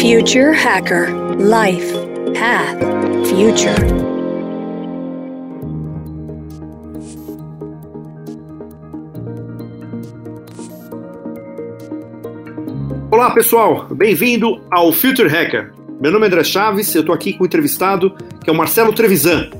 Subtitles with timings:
[0.00, 1.92] Future Hacker Life
[2.32, 2.80] Path
[3.28, 3.76] Future.
[13.10, 15.74] Olá pessoal, bem-vindo ao Future Hacker.
[16.00, 18.94] Meu nome é André Chaves, eu estou aqui com um entrevistado que é o Marcelo
[18.94, 19.50] Trevisan.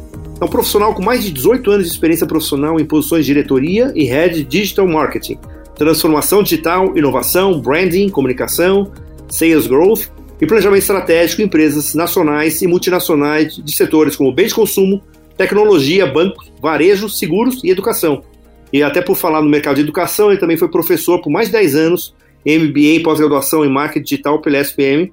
[0.41, 3.93] É um profissional com mais de 18 anos de experiência profissional em posições de diretoria
[3.95, 5.39] e head digital marketing,
[5.75, 8.91] transformação digital, inovação, branding, comunicação,
[9.29, 10.09] sales growth
[10.41, 15.03] e planejamento estratégico em empresas nacionais e multinacionais de setores como bens de consumo,
[15.37, 18.25] tecnologia, bancos, varejo, seguros e educação.
[18.73, 21.53] E até por falar no mercado de educação, ele também foi professor por mais de
[21.53, 22.15] 10 anos,
[22.47, 25.13] MBA e pós-graduação em marketing digital pela SPM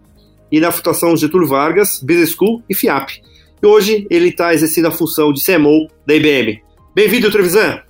[0.52, 3.22] e na Fundação Getúlio Vargas, Business School e FIAP.
[3.62, 6.62] E hoje ele está exercendo a função de CMO da IBM.
[6.96, 7.87] Bem-vindo, Trevisan!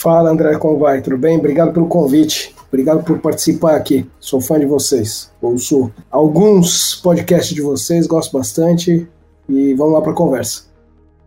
[0.00, 1.02] Fala, André, como vai?
[1.02, 1.36] Tudo bem?
[1.36, 2.54] Obrigado pelo convite.
[2.68, 4.06] Obrigado por participar aqui.
[4.18, 5.30] Sou fã de vocês.
[5.42, 9.06] Ouço alguns podcasts de vocês, gosto bastante.
[9.46, 10.70] E vamos lá para a conversa.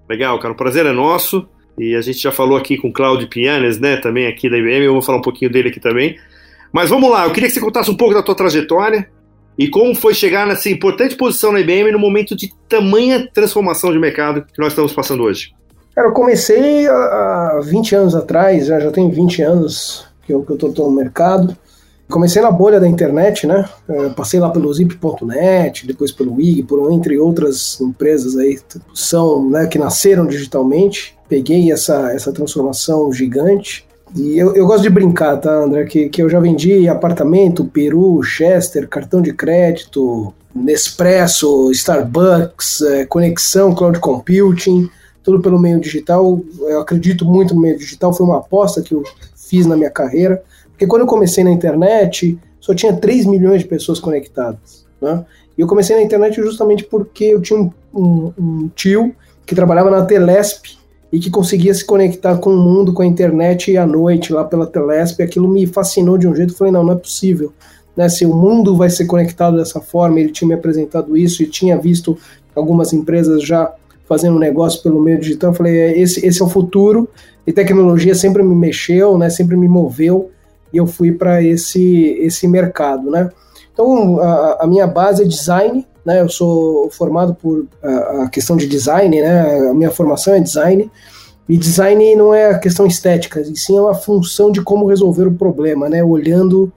[0.10, 0.56] Legal, cara.
[0.56, 1.48] O prazer é nosso.
[1.78, 3.98] E a gente já falou aqui com o Claudio Pianes, né?
[3.98, 4.86] Também aqui da IBM.
[4.86, 6.18] Eu vou falar um pouquinho dele aqui também.
[6.72, 7.26] Mas vamos lá.
[7.26, 9.08] Eu queria que você contasse um pouco da tua trajetória
[9.56, 14.00] e como foi chegar nessa importante posição na IBM no momento de tamanha transformação de
[14.00, 15.54] mercado que nós estamos passando hoje.
[15.96, 20.74] Cara, eu comecei há 20 anos atrás, já, tem 20 anos que eu, que eu
[20.86, 21.56] no mercado.
[22.10, 23.68] Comecei na bolha da internet, né?
[23.88, 28.60] Eu passei lá pelo zip.net, depois pelo IG, por entre outras empresas aí
[28.94, 31.18] são, né, que nasceram digitalmente.
[31.30, 33.88] Peguei essa, essa transformação gigante.
[34.16, 35.86] E eu, eu gosto de brincar, tá, André?
[35.86, 43.74] Que, que eu já vendi apartamento, peru, Chester, cartão de crédito, Nespresso, Starbucks, é, conexão,
[43.74, 44.88] cloud computing,
[45.24, 46.42] tudo pelo meio digital.
[46.60, 49.04] Eu acredito muito no meio digital, foi uma aposta que eu
[49.36, 50.44] fiz na minha carreira.
[50.70, 54.86] Porque quando eu comecei na internet, só tinha 3 milhões de pessoas conectadas.
[55.02, 55.26] Né?
[55.58, 59.90] E eu comecei na internet justamente porque eu tinha um, um, um tio que trabalhava
[59.90, 60.78] na Telesp
[61.12, 64.66] e que conseguia se conectar com o mundo, com a internet à noite lá pela
[64.66, 65.22] Telesp.
[65.22, 66.54] Aquilo me fascinou de um jeito.
[66.54, 67.54] Eu falei, não, não é possível.
[67.96, 68.10] Né?
[68.10, 71.78] Se o mundo vai ser conectado dessa forma, ele tinha me apresentado isso e tinha
[71.78, 72.18] visto
[72.56, 73.72] algumas empresas já
[74.08, 75.52] fazendo negócio pelo meio digital.
[75.52, 77.10] Eu falei, é, esse, esse é o futuro.
[77.46, 79.30] E tecnologia sempre me mexeu, né?
[79.30, 80.32] Sempre me moveu
[80.74, 83.30] e eu fui para esse esse mercado, né?
[83.72, 86.22] Então a, a minha base é design, né?
[86.22, 89.70] Eu sou formado por a, a, questão de design, né?
[89.70, 90.90] A minha formação é design.
[91.48, 95.28] E design não é a questão estética, e sim é uma função de como resolver
[95.28, 96.02] o problema, né?
[96.04, 96.72] Olhando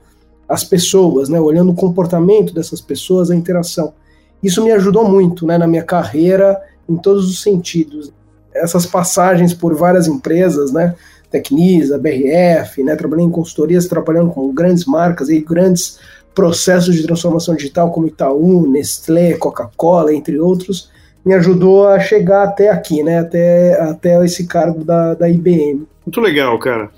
[0.49, 1.41] as pessoas, né?
[1.41, 3.95] Olhando o comportamento dessas pessoas, a interação.
[4.43, 5.57] Isso me ajudou muito, né?
[5.57, 8.13] Na minha carreira, em todos os sentidos.
[8.55, 10.95] Essas passagens por várias empresas, né?
[11.31, 12.97] Tecnisa, BRF, né?
[12.97, 15.99] Trabalhei em consultorias, trabalhando com grandes marcas e grandes
[16.35, 20.91] processos de transformação digital como Itaú, Nestlé, Coca-Cola, entre outros,
[21.25, 23.19] me ajudou a chegar até aqui, né?
[23.19, 25.87] Até, até esse cargo da, da IBM.
[26.05, 26.91] Muito legal, cara.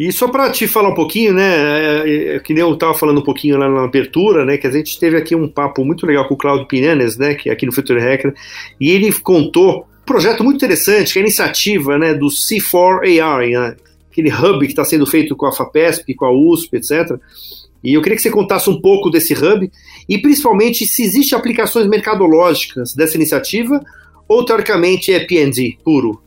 [0.00, 3.18] E só para te falar um pouquinho, né, é, é, que nem eu estava falando
[3.18, 6.26] um pouquinho lá na abertura, né, que a gente teve aqui um papo muito legal
[6.26, 8.32] com o Claudio Pinanes, né, que é aqui no Future Hacker,
[8.80, 13.76] e ele contou um projeto muito interessante, que é a iniciativa, né, do C4AR, né,
[14.10, 17.18] aquele hub que está sendo feito com a FAPESP, com a USP, etc.,
[17.84, 19.70] e eu queria que você contasse um pouco desse hub
[20.08, 23.78] e principalmente se existem aplicações mercadológicas dessa iniciativa
[24.26, 26.22] ou teoricamente é P&D puro.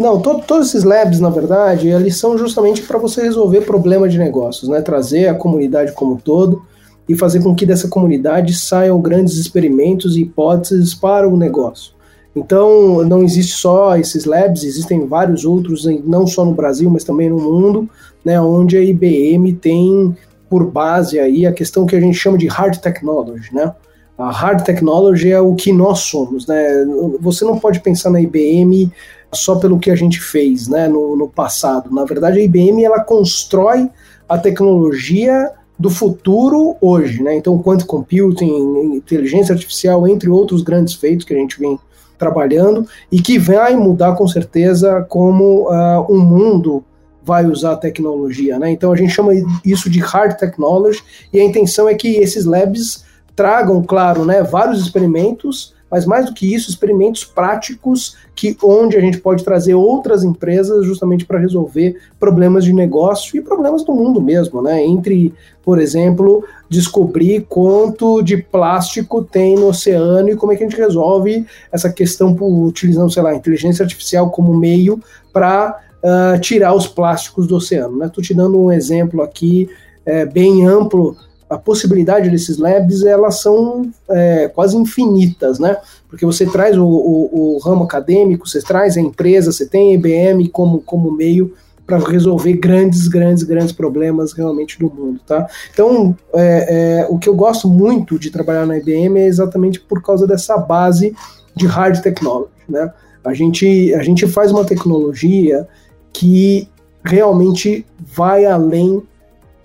[0.00, 4.18] Não, to todos esses labs, na verdade, eles são justamente para você resolver problemas de
[4.18, 4.80] negócios, né?
[4.80, 6.62] Trazer a comunidade como um todo
[7.06, 11.92] e fazer com que dessa comunidade saiam grandes experimentos e hipóteses para o negócio.
[12.34, 17.28] Então, não existe só esses labs, existem vários outros, não só no Brasil, mas também
[17.28, 17.86] no mundo,
[18.24, 20.16] né, onde a IBM tem
[20.48, 23.74] por base aí a questão que a gente chama de hard technology, né?
[24.16, 26.86] A hard technology é o que nós somos, né?
[27.20, 28.90] Você não pode pensar na IBM
[29.32, 31.94] só pelo que a gente fez, né, no, no passado.
[31.94, 33.88] Na verdade, a IBM ela constrói
[34.28, 37.36] a tecnologia do futuro hoje, né?
[37.36, 41.78] Então, quantum computing, inteligência artificial, entre outros grandes feitos que a gente vem
[42.18, 46.84] trabalhando e que vai mudar com certeza como uh, um mundo
[47.24, 48.70] vai usar a tecnologia, né?
[48.70, 49.32] Então a gente chama
[49.64, 51.02] isso de hard technology
[51.32, 53.04] e a intenção é que esses labs
[53.34, 59.00] tragam, claro, né, vários experimentos, mas mais do que isso, experimentos práticos que onde a
[59.00, 64.20] gente pode trazer outras empresas justamente para resolver problemas de negócio e problemas do mundo
[64.20, 64.84] mesmo, né?
[64.84, 70.68] Entre, por exemplo, descobrir quanto de plástico tem no oceano e como é que a
[70.68, 75.02] gente resolve essa questão utilizando, sei lá, inteligência artificial como meio
[75.32, 78.04] para uh, tirar os plásticos do oceano.
[78.04, 78.26] Estou né?
[78.26, 79.68] te dando um exemplo aqui
[80.04, 81.16] é, bem amplo
[81.50, 85.76] a possibilidade desses labs elas são é, quase infinitas, né?
[86.08, 89.94] Porque você traz o, o, o, ramo acadêmico, você traz a empresa, você tem a
[89.94, 91.52] IBM como, como meio
[91.84, 95.48] para resolver grandes, grandes, grandes problemas realmente do mundo, tá?
[95.74, 100.00] Então, é, é, o que eu gosto muito de trabalhar na IBM é exatamente por
[100.00, 101.16] causa dessa base
[101.56, 102.92] de hard technology, né?
[103.24, 105.66] A gente, a gente faz uma tecnologia
[106.12, 106.68] que
[107.04, 109.02] realmente vai além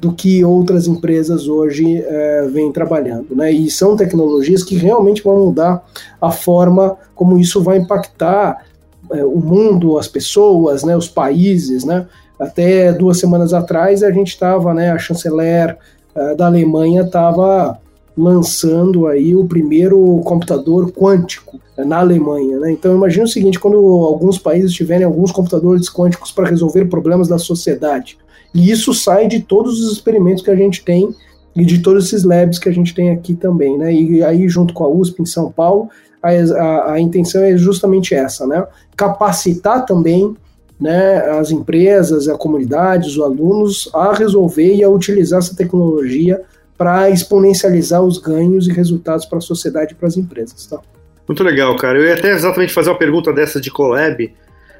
[0.05, 3.35] do que outras empresas hoje é, vêm trabalhando.
[3.35, 3.51] Né?
[3.51, 5.83] E são tecnologias que realmente vão mudar
[6.21, 8.63] a forma como isso vai impactar
[9.11, 11.83] é, o mundo, as pessoas, né, os países.
[11.83, 12.05] Né?
[12.39, 15.75] Até duas semanas atrás a gente estava, né, a chanceler
[16.13, 17.79] é, da Alemanha estava
[18.15, 22.59] lançando aí o primeiro computador quântico na Alemanha.
[22.59, 22.71] Né?
[22.73, 27.39] Então imagine o seguinte, quando alguns países tiverem alguns computadores quânticos para resolver problemas da
[27.39, 28.19] sociedade,
[28.55, 31.13] e isso sai de todos os experimentos que a gente tem
[31.53, 33.93] e de todos esses labs que a gente tem aqui também, né?
[33.93, 35.89] E aí, junto com a USP em São Paulo,
[36.23, 38.65] a, a, a intenção é justamente essa, né?
[38.95, 40.33] Capacitar também
[40.79, 46.41] né, as empresas, a comunidade, os alunos a resolver e a utilizar essa tecnologia
[46.77, 50.65] para exponencializar os ganhos e resultados para a sociedade e para as empresas.
[50.65, 50.79] Tá?
[51.27, 51.97] Muito legal, cara.
[51.97, 54.33] Eu ia até exatamente fazer uma pergunta dessa de collab,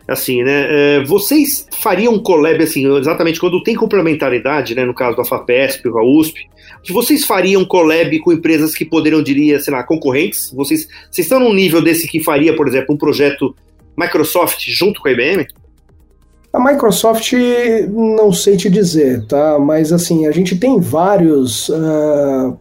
[0.08, 0.68] assim, né?
[0.70, 4.86] É, vocês fariam collab, assim, exatamente quando tem complementaridade, né?
[4.86, 6.48] No caso da FAPESP, a USP,
[6.92, 10.52] vocês fariam collab com empresas que poderiam, diria, sei lá, concorrentes?
[10.52, 13.56] Vocês, vocês estão num nível desse que faria, por exemplo, um projeto
[13.98, 15.48] Microsoft junto com a IBM?
[16.54, 17.34] A Microsoft,
[17.90, 19.60] não sei te dizer, tá?
[19.60, 22.58] Mas assim, a gente tem vários uh,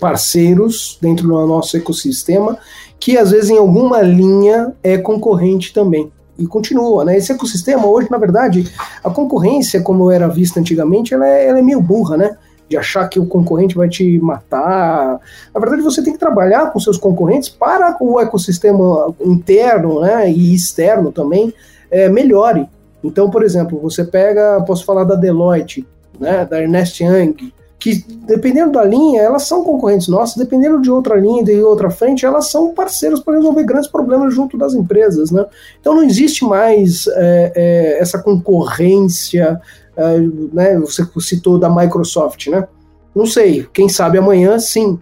[0.00, 2.58] parceiros dentro do nosso ecossistema
[2.98, 7.16] que às vezes em alguma linha é concorrente também e continua, né?
[7.16, 11.62] Esse ecossistema hoje, na verdade, a concorrência, como era vista antigamente, ela é, ela é
[11.62, 12.36] meio burra, né?
[12.68, 15.18] De achar que o concorrente vai te matar.
[15.52, 20.54] Na verdade, você tem que trabalhar com seus concorrentes para o ecossistema interno né, e
[20.54, 21.52] externo também
[21.90, 22.68] é, melhore.
[23.02, 25.86] Então, por exemplo, você pega, posso falar da Deloitte,
[26.20, 31.16] né, da Ernest Young, que dependendo da linha, elas são concorrentes nossas, dependendo de outra
[31.16, 35.46] linha, de outra frente, elas são parceiros para resolver grandes problemas junto das empresas, né?
[35.80, 39.60] Então não existe mais é, é, essa concorrência,
[39.96, 40.20] é,
[40.52, 40.78] né?
[40.80, 42.66] Você citou da Microsoft, né?
[43.14, 44.98] Não sei, quem sabe amanhã sim,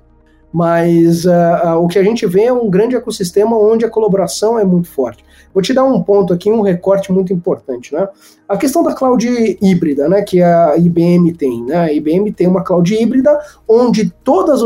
[0.56, 4.64] mas uh, o que a gente vê é um grande ecossistema onde a colaboração é
[4.64, 5.22] muito forte.
[5.52, 8.08] Vou te dar um ponto aqui, um recorte muito importante, né?
[8.48, 9.28] A questão da cloud
[9.60, 11.76] híbrida, né, que a IBM tem, né?
[11.76, 13.38] A IBM tem uma cloud híbrida
[13.68, 14.62] onde todas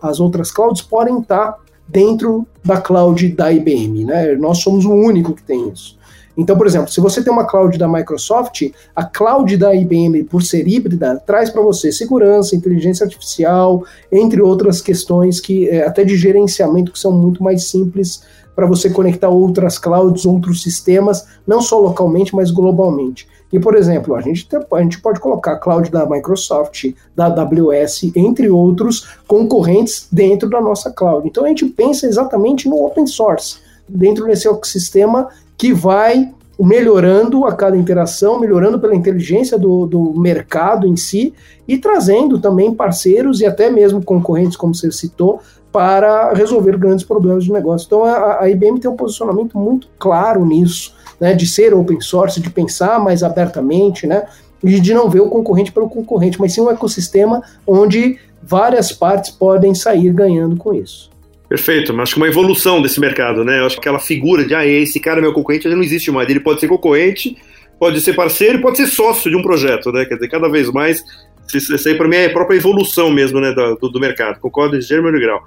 [0.00, 1.56] as outras clouds podem estar
[1.88, 4.34] dentro da cloud da IBM, né?
[4.34, 5.96] Nós somos o único que tem isso.
[6.36, 10.42] Então, por exemplo, se você tem uma cloud da Microsoft, a cloud da IBM, por
[10.42, 16.16] ser híbrida, traz para você segurança, inteligência artificial, entre outras questões que é, até de
[16.16, 18.22] gerenciamento que são muito mais simples
[18.54, 23.26] para você conectar outras clouds, outros sistemas, não só localmente, mas globalmente.
[23.52, 28.50] E, por exemplo, a gente, a gente pode colocar cloud da Microsoft, da AWS, entre
[28.50, 31.26] outros concorrentes dentro da nossa cloud.
[31.26, 33.58] Então a gente pensa exatamente no open source,
[33.88, 40.86] dentro desse ecossistema que vai melhorando a cada interação, melhorando pela inteligência do, do mercado
[40.86, 41.34] em si
[41.68, 47.44] e trazendo também parceiros e até mesmo concorrentes, como você citou, para resolver grandes problemas
[47.44, 47.86] de negócio.
[47.86, 52.40] Então a, a IBM tem um posicionamento muito claro nisso, né, de ser open source,
[52.40, 54.24] de pensar mais abertamente, né,
[54.64, 59.30] e de não ver o concorrente pelo concorrente, mas sim um ecossistema onde várias partes
[59.30, 61.10] podem sair ganhando com isso.
[61.48, 63.60] Perfeito, mas acho que uma evolução desse mercado, né?
[63.60, 66.10] Eu acho que aquela figura de ah, esse cara é meu concorrente, ele não existe
[66.10, 66.28] mais.
[66.28, 67.36] Ele pode ser concorrente,
[67.78, 70.04] pode ser parceiro, pode ser sócio de um projeto, né?
[70.04, 71.04] Quer dizer, cada vez mais
[71.54, 74.40] isso aí para mim é a própria evolução mesmo né, do, do mercado.
[74.40, 75.42] Concordo em gênero e grau.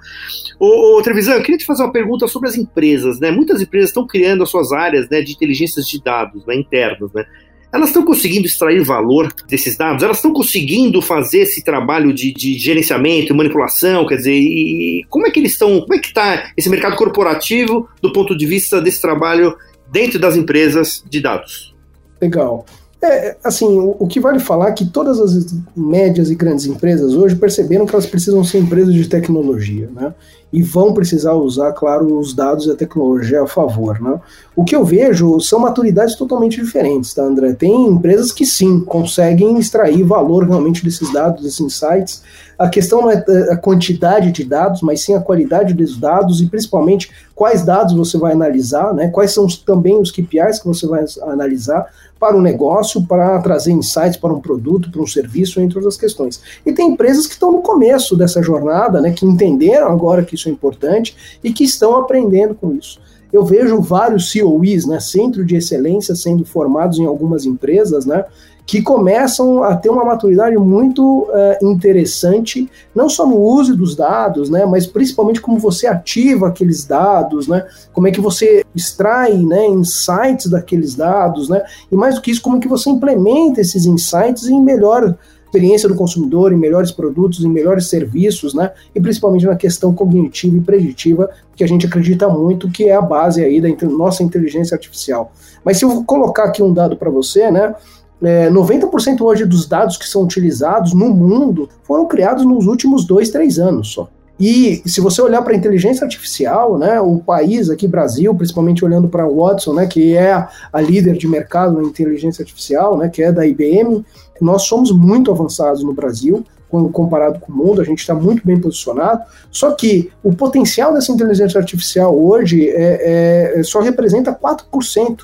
[0.58, 3.20] Ô, ô Trevisan, eu queria te fazer uma pergunta sobre as empresas.
[3.20, 3.30] Né?
[3.30, 7.12] Muitas empresas estão criando as suas áreas né, de inteligências de dados né, internas.
[7.12, 7.24] Né?
[7.72, 10.02] Elas estão conseguindo extrair valor desses dados?
[10.02, 14.06] Elas estão conseguindo fazer esse trabalho de, de gerenciamento, manipulação?
[14.06, 15.80] Quer dizer, e como é que eles estão?
[15.80, 19.56] Como é que está esse mercado corporativo do ponto de vista desse trabalho
[19.90, 21.74] dentro das empresas de dados?
[22.20, 22.66] Legal.
[23.02, 27.14] É, assim, o, o, que vale falar é que todas as médias e grandes empresas
[27.14, 30.12] hoje perceberam que elas precisam ser empresas de tecnologia, né?
[30.52, 34.20] E vão precisar usar, claro, os dados e a tecnologia a favor, né?
[34.54, 37.54] O que eu vejo são maturidades totalmente diferentes, tá, André?
[37.54, 42.22] Tem empresas que sim, conseguem extrair valor realmente desses dados, desses insights,
[42.60, 46.46] a questão não é a quantidade de dados, mas sim a qualidade dos dados e
[46.46, 49.08] principalmente quais dados você vai analisar, né?
[49.08, 51.86] quais são também os KPIs que você vai analisar
[52.20, 56.42] para o negócio, para trazer insights para um produto, para um serviço, entre outras questões.
[56.66, 60.50] E tem empresas que estão no começo dessa jornada, né, que entenderam agora que isso
[60.50, 63.00] é importante e que estão aprendendo com isso.
[63.32, 68.24] Eu vejo vários COEs, né, Centro de Excelência, sendo formados em algumas empresas, né,
[68.66, 74.48] que começam a ter uma maturidade muito uh, interessante, não só no uso dos dados,
[74.48, 79.66] né, mas principalmente como você ativa aqueles dados, né, como é que você extrai né,
[79.66, 83.86] insights daqueles dados, né, e mais do que isso, como é que você implementa esses
[83.86, 85.16] insights em melhor
[85.50, 88.70] experiência do consumidor, em melhores produtos, em melhores serviços, né?
[88.94, 93.02] E principalmente na questão cognitiva e preditiva, que a gente acredita muito que é a
[93.02, 95.32] base aí da nossa inteligência artificial.
[95.64, 97.74] Mas se eu colocar aqui um dado para você, né?
[98.22, 103.30] É, 90% hoje dos dados que são utilizados no mundo foram criados nos últimos dois,
[103.30, 104.08] três anos só.
[104.38, 109.06] E se você olhar para a inteligência artificial, né, o país aqui, Brasil, principalmente olhando
[109.06, 110.32] para o Watson, né, que é
[110.72, 114.02] a líder de mercado na inteligência artificial, né, que é da IBM,
[114.40, 118.46] nós somos muito avançados no Brasil, quando comparado com o mundo, a gente está muito
[118.46, 119.24] bem posicionado.
[119.50, 125.16] Só que o potencial dessa inteligência artificial hoje é, é, só representa 4%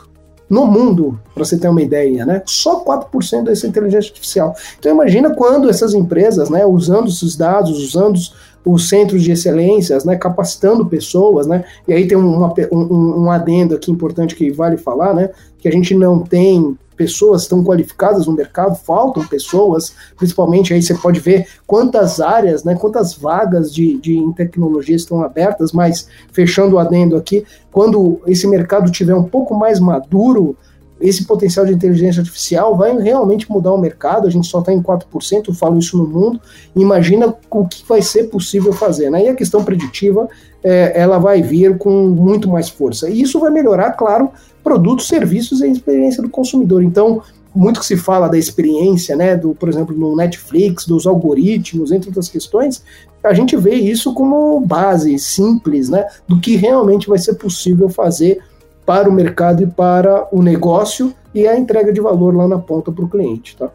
[0.49, 2.43] no mundo, para você ter uma ideia, né?
[2.47, 4.55] Só 4% dessa inteligência artificial.
[4.79, 8.19] Então imagina quando essas empresas, né, usando esses dados, usando
[8.65, 11.65] os centros de excelências, né, capacitando pessoas, né?
[11.87, 15.31] E aí tem uma, um, um adendo aqui importante que vale falar, né?
[15.59, 20.95] Que a gente não tem pessoas tão qualificadas no mercado, faltam pessoas, principalmente aí você
[20.95, 26.79] pode ver quantas áreas, né, quantas vagas de, de tecnologia estão abertas, mas fechando o
[26.79, 30.57] adendo aqui, quando esse mercado tiver um pouco mais maduro,
[31.01, 34.83] esse potencial de inteligência artificial vai realmente mudar o mercado, a gente só está em
[34.83, 36.41] 4%, eu falo isso no mundo,
[36.75, 39.11] imagina o que vai ser possível fazer.
[39.11, 39.25] Né?
[39.25, 40.29] E a questão preditiva,
[40.65, 43.11] é, ela vai vir com muito mais força.
[43.11, 44.31] E isso vai melhorar, claro,
[44.65, 46.83] produtos, serviços e a experiência do consumidor.
[46.83, 47.23] Então,
[47.55, 52.11] muito que se fala da experiência, né, do, por exemplo, no Netflix, dos algoritmos, entre
[52.11, 52.83] outras questões,
[53.23, 58.41] a gente vê isso como base simples, né, do que realmente vai ser possível fazer
[58.87, 62.91] para o mercado e para o negócio e a entrega de valor lá na ponta
[62.93, 63.71] para o cliente, tá?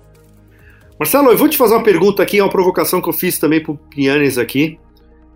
[0.97, 3.61] Marcelo, eu vou te fazer uma pergunta aqui, é uma provocação que eu fiz também
[3.61, 4.79] para o Pianes aqui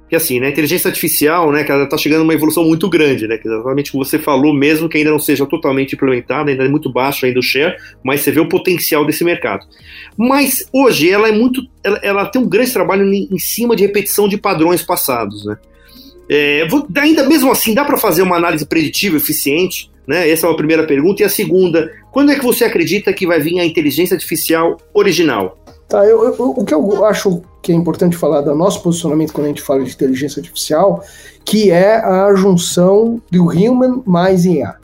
[0.07, 2.87] que assim, né, a inteligência artificial, né, que ela está chegando a uma evolução muito
[2.87, 6.63] grande, né, que exatamente como você falou, mesmo que ainda não seja totalmente implementada, ainda
[6.63, 9.65] é muito baixo ainda o share, mas você vê o potencial desse mercado.
[10.15, 13.83] Mas hoje ela é muito, ela, ela tem um grande trabalho em, em, cima de
[13.83, 15.57] repetição de padrões passados, né.
[16.29, 19.91] É, vou, ainda mesmo assim, dá para fazer uma análise preditiva eficiente?
[20.07, 20.29] Né?
[20.29, 21.21] Essa é a primeira pergunta.
[21.21, 25.57] E a segunda, quando é que você acredita que vai vir a inteligência artificial original?
[25.87, 29.45] Tá, eu, eu, o que eu acho que é importante falar do nosso posicionamento quando
[29.45, 31.03] a gente fala de inteligência artificial,
[31.43, 34.75] que é a junção do human mais IA.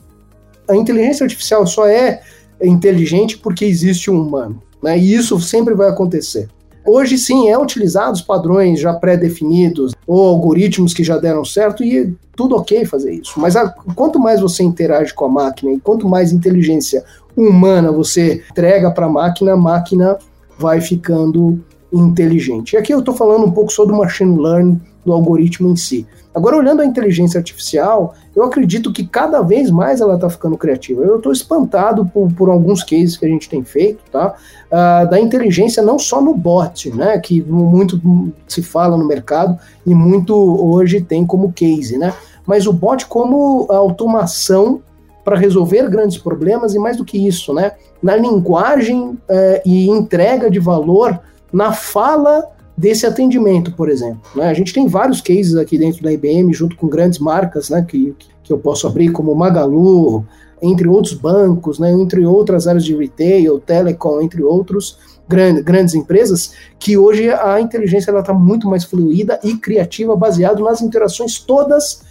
[0.67, 2.21] A inteligência artificial só é
[2.61, 4.97] inteligente porque existe um humano, né?
[4.97, 6.47] E isso sempre vai acontecer.
[6.85, 12.55] Hoje sim é utilizados padrões já pré-definidos ou algoritmos que já deram certo e tudo
[12.55, 13.39] ok fazer isso.
[13.39, 17.03] Mas a, quanto mais você interage com a máquina e quanto mais inteligência
[17.35, 20.17] humana você entrega para a máquina, a máquina
[20.57, 21.59] vai ficando
[21.93, 22.73] inteligente.
[22.73, 26.07] E aqui eu estou falando um pouco sobre o machine learning do algoritmo em si.
[26.33, 31.03] Agora, olhando a inteligência artificial, eu acredito que cada vez mais ela está ficando criativa.
[31.03, 34.33] Eu estou espantado por, por, alguns cases que a gente tem feito, tá?
[34.67, 37.19] Uh, da inteligência não só no bot, né?
[37.19, 38.01] Que muito
[38.47, 42.13] se fala no mercado e muito hoje tem como case, né?
[42.45, 44.81] Mas o bot como automação
[45.25, 47.73] para resolver grandes problemas e mais do que isso, né?
[48.01, 51.19] Na linguagem eh, e entrega de valor
[51.53, 52.49] na fala
[52.81, 54.19] desse atendimento, por exemplo.
[54.35, 54.49] Né?
[54.49, 58.15] A gente tem vários cases aqui dentro da IBM, junto com grandes marcas né, que,
[58.43, 60.25] que eu posso abrir, como Magalu,
[60.59, 64.97] entre outros bancos, né, entre outras áreas de retail, telecom, entre outros
[65.29, 70.81] grandes, grandes empresas, que hoje a inteligência está muito mais fluida e criativa, baseado nas
[70.81, 72.01] interações todas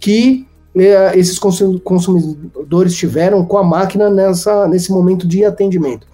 [0.00, 6.04] que eh, esses consumidores tiveram com a máquina nessa, nesse momento de atendimento.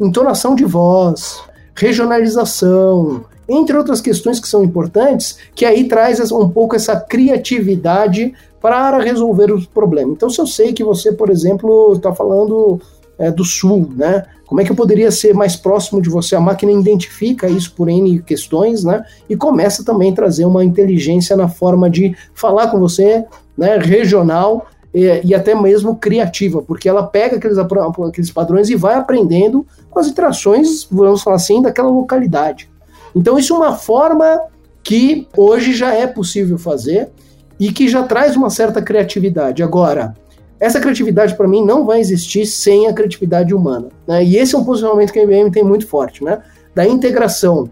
[0.00, 1.40] Entonação de voz,
[1.72, 8.98] regionalização, entre outras questões que são importantes, que aí traz um pouco essa criatividade para
[8.98, 10.14] resolver os problemas.
[10.14, 12.80] Então, se eu sei que você, por exemplo, está falando
[13.18, 14.24] é, do sul, né?
[14.46, 16.36] Como é que eu poderia ser mais próximo de você?
[16.36, 19.04] A máquina identifica isso por N questões, né?
[19.28, 23.24] E começa também a trazer uma inteligência na forma de falar com você,
[23.56, 23.78] né?
[23.78, 29.66] Regional e, e até mesmo criativa, porque ela pega aqueles, aqueles padrões e vai aprendendo
[29.90, 32.70] com as interações, vamos falar assim, daquela localidade.
[33.14, 34.42] Então, isso é uma forma
[34.82, 37.10] que hoje já é possível fazer
[37.58, 39.62] e que já traz uma certa criatividade.
[39.62, 40.14] Agora,
[40.58, 43.88] essa criatividade para mim não vai existir sem a criatividade humana.
[44.06, 44.24] Né?
[44.24, 46.42] E esse é um posicionamento que a IBM tem muito forte, né?
[46.74, 47.70] Da integração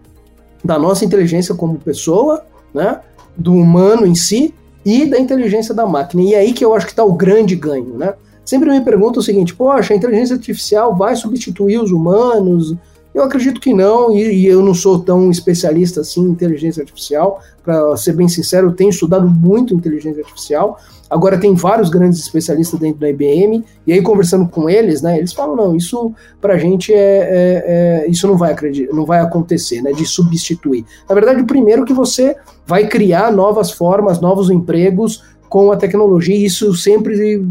[0.65, 3.01] da nossa inteligência como pessoa, né?
[3.37, 6.23] Do humano em si e da inteligência da máquina.
[6.23, 8.15] E é aí que eu acho que está o grande ganho, né?
[8.45, 12.75] Sempre me perguntam o seguinte: poxa, a inteligência artificial vai substituir os humanos?
[13.15, 17.41] Eu acredito que não, e, e eu não sou tão especialista assim em inteligência artificial.
[17.63, 20.79] Para ser bem sincero, eu tenho estudado muito inteligência artificial.
[21.13, 25.35] Agora tem vários grandes especialistas dentro da IBM, e aí conversando com eles, né, eles
[25.35, 27.65] falam, não, isso para a gente é, é,
[28.07, 30.87] é, isso não vai, acreditar, não vai acontecer, né, de substituir.
[31.07, 32.35] Na verdade, o primeiro que você
[32.67, 37.45] vai criar novas formas, novos empregos com a tecnologia, e isso sempre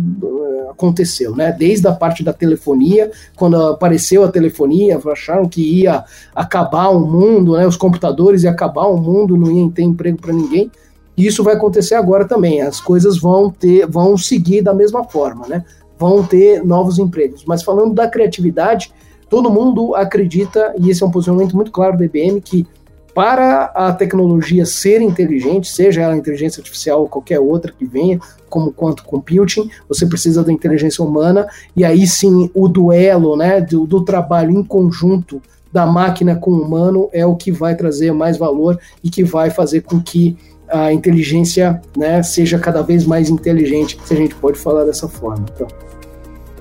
[0.71, 1.51] aconteceu, né?
[1.51, 6.03] Desde a parte da telefonia, quando apareceu a telefonia, acharam que ia
[6.35, 7.67] acabar o mundo, né?
[7.67, 10.71] Os computadores ia acabar o mundo, não ia ter emprego para ninguém.
[11.15, 12.61] Isso vai acontecer agora também.
[12.61, 15.63] As coisas vão ter, vão seguir da mesma forma, né?
[15.99, 17.43] Vão ter novos empregos.
[17.45, 18.91] Mas falando da criatividade,
[19.29, 22.65] todo mundo acredita, e esse é um posicionamento muito claro da IBM, que
[23.13, 28.72] para a tecnologia ser inteligente, seja ela inteligência artificial ou qualquer outra que venha, como
[28.72, 34.03] quanto computing, você precisa da inteligência humana, e aí sim o duelo né, do, do
[34.03, 35.41] trabalho em conjunto
[35.72, 39.50] da máquina com o humano é o que vai trazer mais valor e que vai
[39.50, 40.38] fazer com que
[40.70, 45.46] a inteligência né, seja cada vez mais inteligente, se a gente pode falar dessa forma.
[45.53, 45.68] Então.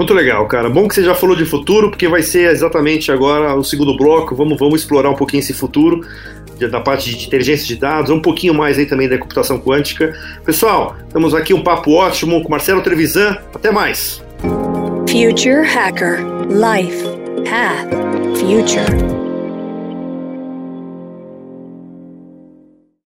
[0.00, 0.70] Muito legal, cara.
[0.70, 4.34] Bom que você já falou de futuro, porque vai ser exatamente agora o segundo bloco.
[4.34, 6.00] Vamos, vamos explorar um pouquinho esse futuro
[6.68, 10.14] da parte de inteligência de dados, um pouquinho mais aí também da computação quântica.
[10.44, 13.36] Pessoal, estamos aqui um papo ótimo com Marcelo Trevisan.
[13.54, 14.22] Até mais.
[15.08, 17.04] Future Hacker Life
[17.44, 17.90] Path
[18.38, 19.19] Future